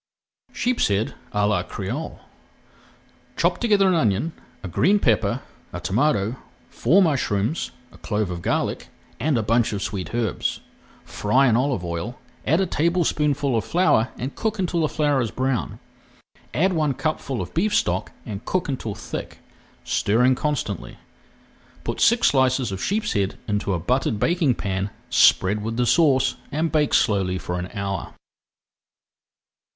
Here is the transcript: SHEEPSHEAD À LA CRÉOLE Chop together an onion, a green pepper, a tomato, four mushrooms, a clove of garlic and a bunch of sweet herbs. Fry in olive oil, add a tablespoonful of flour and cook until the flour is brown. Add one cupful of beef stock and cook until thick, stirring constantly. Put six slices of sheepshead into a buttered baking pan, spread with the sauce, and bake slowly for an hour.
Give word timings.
SHEEPSHEAD 0.53 1.13
À 1.31 1.47
LA 1.47 1.61
CRÉOLE 1.61 2.17
Chop 3.37 3.59
together 3.59 3.87
an 3.87 3.93
onion, 3.93 4.33
a 4.63 4.67
green 4.67 4.97
pepper, 4.97 5.43
a 5.71 5.79
tomato, 5.79 6.37
four 6.71 7.03
mushrooms, 7.03 7.69
a 7.91 7.99
clove 7.99 8.31
of 8.31 8.41
garlic 8.41 8.87
and 9.19 9.37
a 9.37 9.43
bunch 9.43 9.71
of 9.73 9.79
sweet 9.83 10.11
herbs. 10.15 10.59
Fry 11.05 11.45
in 11.47 11.55
olive 11.55 11.85
oil, 11.85 12.17
add 12.47 12.59
a 12.59 12.65
tablespoonful 12.65 13.55
of 13.55 13.63
flour 13.63 14.09
and 14.17 14.33
cook 14.35 14.57
until 14.57 14.79
the 14.81 14.89
flour 14.89 15.21
is 15.21 15.29
brown. 15.29 15.77
Add 16.51 16.73
one 16.73 16.95
cupful 16.95 17.39
of 17.39 17.53
beef 17.53 17.75
stock 17.75 18.11
and 18.25 18.43
cook 18.43 18.67
until 18.67 18.95
thick, 18.95 19.37
stirring 19.83 20.33
constantly. 20.33 20.97
Put 21.83 21.99
six 22.01 22.29
slices 22.29 22.71
of 22.71 22.83
sheepshead 22.83 23.37
into 23.47 23.71
a 23.75 23.79
buttered 23.79 24.19
baking 24.19 24.55
pan, 24.55 24.89
spread 25.11 25.61
with 25.63 25.77
the 25.77 25.85
sauce, 25.85 26.37
and 26.51 26.71
bake 26.71 26.95
slowly 26.95 27.37
for 27.37 27.59
an 27.59 27.69
hour. 27.75 28.15